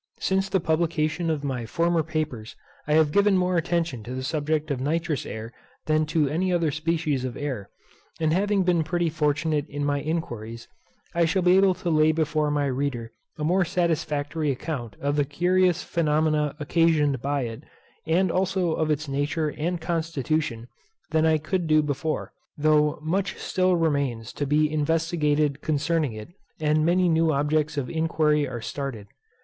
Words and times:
_Since 0.23 0.49
the 0.49 0.59
publication 0.59 1.29
of 1.29 1.43
my 1.43 1.67
former 1.67 2.01
papers 2.01 2.55
I 2.87 2.93
have 2.93 3.11
given 3.11 3.37
more 3.37 3.55
attention 3.55 4.01
to 4.05 4.15
the 4.15 4.23
subject 4.23 4.71
of 4.71 4.81
nitrous 4.81 5.27
air 5.27 5.53
than 5.85 6.07
to 6.07 6.27
any 6.27 6.51
other 6.51 6.71
species 6.71 7.23
of 7.23 7.37
air; 7.37 7.69
and 8.19 8.33
having 8.33 8.63
been 8.63 8.83
pretty 8.83 9.09
fortunate 9.11 9.69
in 9.69 9.85
my 9.85 9.99
inquiries, 10.01 10.67
I 11.13 11.25
shall 11.25 11.43
be 11.43 11.55
able 11.55 11.75
to 11.75 11.91
lay 11.91 12.11
before 12.13 12.49
my 12.49 12.65
reader 12.65 13.11
a 13.37 13.43
more 13.43 13.63
satisfactory 13.63 14.49
account 14.49 14.95
of 14.99 15.17
the 15.17 15.23
curious 15.23 15.83
phenomena 15.83 16.55
occasioned 16.59 17.21
by 17.21 17.43
it, 17.43 17.63
and 18.07 18.31
also 18.31 18.71
of 18.73 18.89
its 18.89 19.07
nature 19.07 19.49
and 19.55 19.79
constitution, 19.79 20.67
than 21.11 21.27
I 21.27 21.37
could 21.37 21.67
do 21.67 21.83
before, 21.83 22.33
though 22.57 22.97
much 23.03 23.35
still 23.37 23.75
remains 23.75 24.33
to 24.33 24.47
be 24.47 24.67
investigated 24.67 25.61
concerning 25.61 26.13
it, 26.13 26.29
and 26.59 26.83
many 26.83 27.07
new 27.07 27.31
objects 27.31 27.77
of 27.77 27.87
inquiry 27.87 28.47
are 28.47 28.61
started. 28.61 29.05